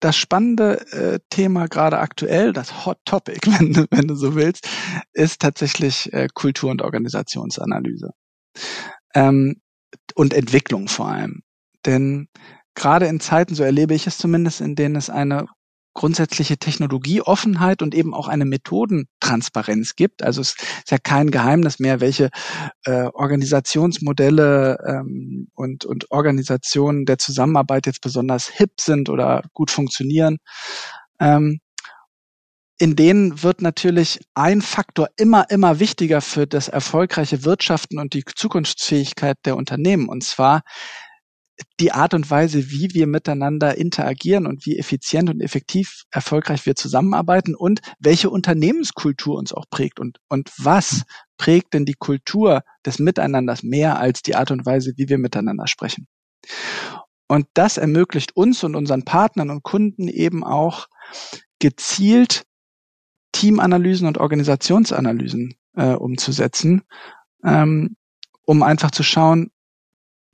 [0.00, 4.68] das spannende äh, Thema gerade aktuell, das Hot Topic, wenn, du, wenn du so willst,
[5.12, 8.10] ist tatsächlich äh, Kultur- und Organisationsanalyse.
[9.14, 9.56] Ähm,
[10.14, 11.42] und Entwicklung vor allem.
[11.86, 12.28] Denn
[12.74, 15.46] gerade in Zeiten, so erlebe ich es zumindest, in denen es eine
[15.96, 20.22] grundsätzliche Technologieoffenheit und eben auch eine Methodentransparenz gibt.
[20.22, 22.28] Also es ist ja kein Geheimnis mehr, welche
[22.84, 30.36] äh, Organisationsmodelle ähm, und, und Organisationen der Zusammenarbeit jetzt besonders hip sind oder gut funktionieren.
[31.18, 31.60] Ähm,
[32.78, 38.22] in denen wird natürlich ein Faktor immer, immer wichtiger für das erfolgreiche Wirtschaften und die
[38.24, 40.10] Zukunftsfähigkeit der Unternehmen.
[40.10, 40.60] Und zwar
[41.80, 46.76] die Art und Weise, wie wir miteinander interagieren und wie effizient und effektiv erfolgreich wir
[46.76, 51.04] zusammenarbeiten und welche Unternehmenskultur uns auch prägt und, und was
[51.38, 55.66] prägt denn die Kultur des Miteinanders mehr als die Art und Weise, wie wir miteinander
[55.66, 56.06] sprechen.
[57.28, 60.86] Und das ermöglicht uns und unseren Partnern und Kunden eben auch
[61.58, 62.44] gezielt
[63.32, 66.82] Teamanalysen und Organisationsanalysen äh, umzusetzen,
[67.44, 67.96] ähm,
[68.44, 69.50] um einfach zu schauen,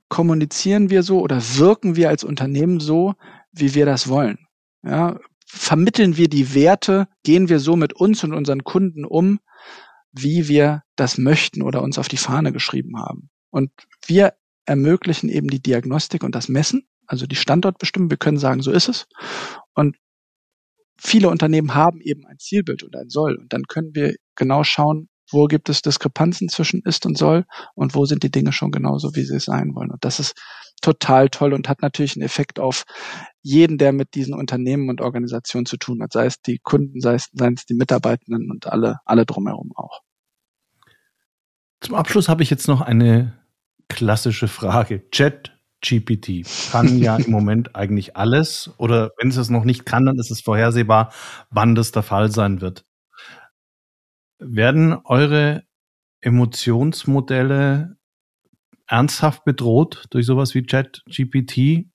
[0.09, 3.13] kommunizieren wir so oder wirken wir als Unternehmen so,
[3.51, 4.37] wie wir das wollen?
[4.83, 9.39] Ja, vermitteln wir die Werte, gehen wir so mit uns und unseren Kunden um,
[10.11, 13.29] wie wir das möchten oder uns auf die Fahne geschrieben haben.
[13.49, 13.71] Und
[14.05, 14.33] wir
[14.65, 18.09] ermöglichen eben die Diagnostik und das Messen, also die Standortbestimmung.
[18.09, 19.07] Wir können sagen, so ist es.
[19.73, 19.97] Und
[20.97, 23.35] viele Unternehmen haben eben ein Zielbild und ein Soll.
[23.35, 27.95] Und dann können wir genau schauen, wo gibt es Diskrepanzen zwischen ist und soll und
[27.95, 29.91] wo sind die Dinge schon genauso, wie sie sein wollen.
[29.91, 30.33] Und das ist
[30.81, 32.83] total toll und hat natürlich einen Effekt auf
[33.41, 37.15] jeden, der mit diesen Unternehmen und Organisationen zu tun hat, sei es die Kunden, sei
[37.15, 40.01] es, seien es die Mitarbeitenden und alle, alle drumherum auch.
[41.81, 43.33] Zum Abschluss habe ich jetzt noch eine
[43.89, 45.09] klassische Frage.
[45.09, 50.05] Chat GPT kann ja im Moment eigentlich alles oder wenn es es noch nicht kann,
[50.05, 51.11] dann ist es vorhersehbar,
[51.49, 52.85] wann das der Fall sein wird.
[54.39, 55.63] Werden eure
[56.21, 57.97] Emotionsmodelle
[58.87, 61.87] ernsthaft bedroht durch sowas wie ChatGPT?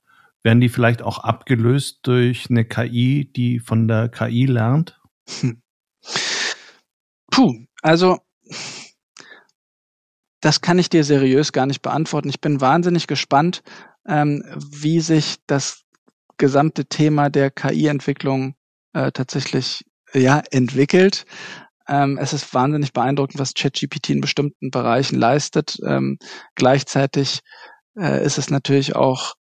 [0.42, 5.00] Werden die vielleicht auch abgelöst durch eine KI, die von der KI lernt?
[5.40, 5.62] Hm.
[7.30, 8.18] Puh, also
[10.40, 12.28] das kann ich dir seriös gar nicht beantworten.
[12.28, 13.62] Ich bin wahnsinnig gespannt,
[14.06, 15.82] ähm, wie sich das
[16.36, 18.54] gesamte Thema der KI-Entwicklung
[18.92, 21.24] äh, tatsächlich ja entwickelt.
[21.88, 25.78] Ähm, es ist wahnsinnig beeindruckend, was ChatGPT in bestimmten Bereichen leistet.
[25.84, 26.18] Ähm,
[26.54, 27.40] gleichzeitig
[27.96, 29.34] äh, ist es natürlich auch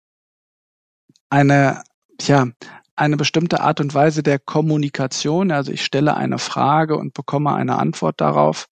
[1.28, 1.82] eine,
[2.20, 2.46] ja,
[2.94, 5.50] eine bestimmte Art und Weise der Kommunikation.
[5.50, 8.68] Also ich stelle eine Frage und bekomme eine Antwort darauf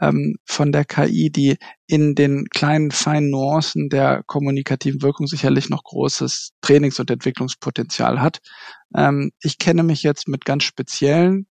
[0.00, 5.84] ähm, von der KI, die in den kleinen, feinen Nuancen der kommunikativen Wirkung sicherlich noch
[5.84, 8.40] großes Trainings- und Entwicklungspotenzial hat.
[8.94, 11.46] Ähm, ich kenne mich jetzt mit ganz speziellen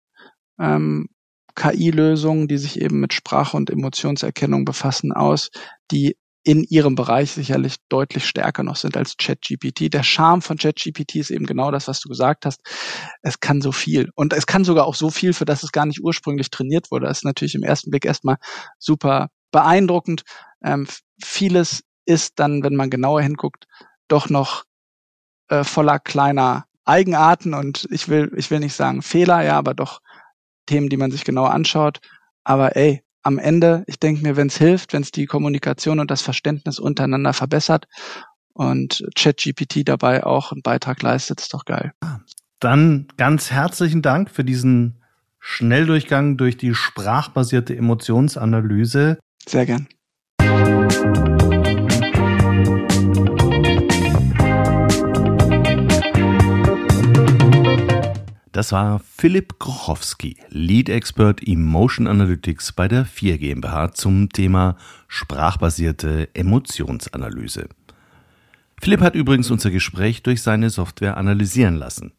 [0.59, 1.07] ähm,
[1.55, 5.49] KI-Lösungen, die sich eben mit Sprache- und Emotionserkennung befassen, aus,
[5.91, 9.93] die in ihrem Bereich sicherlich deutlich stärker noch sind als ChatGPT.
[9.93, 12.61] Der Charme von ChatGPT ist eben genau das, was du gesagt hast.
[13.21, 14.09] Es kann so viel.
[14.15, 17.07] Und es kann sogar auch so viel, für das es gar nicht ursprünglich trainiert wurde.
[17.07, 18.37] Das ist natürlich im ersten Blick erstmal
[18.77, 20.23] super beeindruckend.
[20.63, 20.87] Ähm,
[21.21, 23.65] vieles ist dann, wenn man genauer hinguckt,
[24.07, 24.63] doch noch
[25.49, 29.99] äh, voller kleiner Eigenarten und ich will, ich will nicht sagen Fehler, ja, aber doch
[30.69, 31.99] Themen, die man sich genauer anschaut.
[32.43, 36.09] Aber ey, am Ende, ich denke mir, wenn es hilft, wenn es die Kommunikation und
[36.11, 37.87] das Verständnis untereinander verbessert
[38.53, 41.91] und ChatGPT dabei auch einen Beitrag leistet, ist doch geil.
[42.59, 45.01] Dann ganz herzlichen Dank für diesen
[45.39, 49.17] Schnelldurchgang durch die sprachbasierte Emotionsanalyse.
[49.47, 49.87] Sehr gern.
[58.51, 64.75] Das war Philipp Grochowski, Lead Expert Emotion Analytics bei der 4 GmbH zum Thema
[65.07, 67.69] sprachbasierte Emotionsanalyse.
[68.81, 72.11] Philipp hat übrigens unser Gespräch durch seine Software analysieren lassen.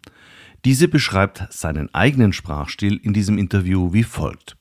[0.65, 4.57] Diese beschreibt seinen eigenen Sprachstil in diesem Interview wie folgt.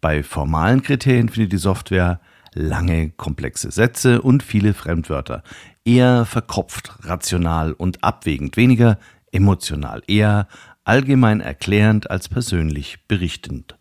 [0.00, 2.20] Bei formalen Kriterien findet die Software
[2.52, 5.42] lange, komplexe Sätze und viele Fremdwörter.
[5.84, 8.98] Eher verkopft, rational und abwägend, weniger
[9.32, 10.46] emotional, eher
[10.84, 13.76] allgemein erklärend als persönlich berichtend.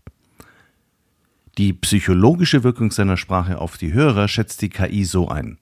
[1.57, 5.59] Die psychologische Wirkung seiner Sprache auf die Hörer schätzt die KI so ein.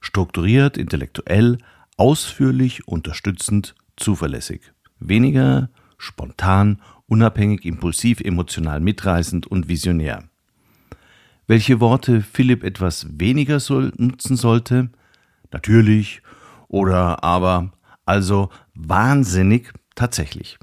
[0.00, 1.58] Strukturiert, intellektuell,
[1.96, 4.60] ausführlich, unterstützend, zuverlässig.
[5.00, 10.24] Weniger spontan, unabhängig, impulsiv, emotional mitreißend und visionär.
[11.46, 14.90] Welche Worte Philipp etwas weniger soll, nutzen sollte?
[15.52, 16.22] Natürlich
[16.68, 17.72] oder aber,
[18.06, 20.58] also wahnsinnig, tatsächlich.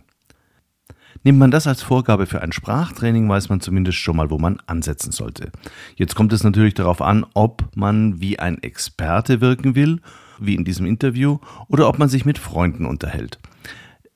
[1.24, 4.60] Nimmt man das als Vorgabe für ein Sprachtraining, weiß man zumindest schon mal, wo man
[4.66, 5.52] ansetzen sollte.
[5.96, 10.02] Jetzt kommt es natürlich darauf an, ob man wie ein Experte wirken will,
[10.40, 13.38] wie in diesem Interview, oder ob man sich mit Freunden unterhält.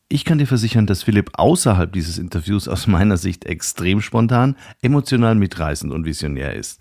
[0.08, 5.36] Ich kann dir versichern, dass Philipp außerhalb dieses Interviews aus meiner Sicht extrem spontan, emotional
[5.36, 6.80] mitreißend und visionär ist.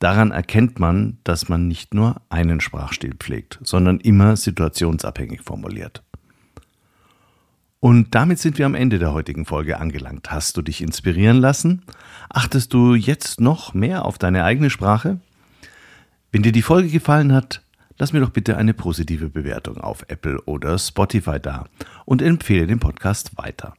[0.00, 6.02] Daran erkennt man, dass man nicht nur einen Sprachstil pflegt, sondern immer situationsabhängig formuliert.
[7.84, 10.30] Und damit sind wir am Ende der heutigen Folge angelangt.
[10.30, 11.82] Hast du dich inspirieren lassen?
[12.30, 15.20] Achtest du jetzt noch mehr auf deine eigene Sprache?
[16.32, 17.60] Wenn dir die Folge gefallen hat,
[17.98, 21.66] lass mir doch bitte eine positive Bewertung auf Apple oder Spotify da
[22.06, 23.74] und empfehle den Podcast weiter.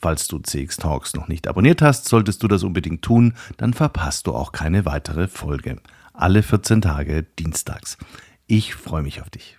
[0.00, 4.28] Falls du CX Talks noch nicht abonniert hast, solltest du das unbedingt tun, dann verpasst
[4.28, 5.80] du auch keine weitere Folge.
[6.12, 7.98] Alle 14 Tage dienstags.
[8.46, 9.58] Ich freue mich auf dich.